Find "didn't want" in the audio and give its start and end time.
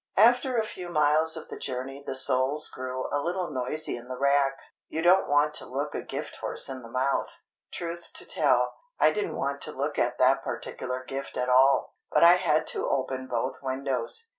9.11-9.61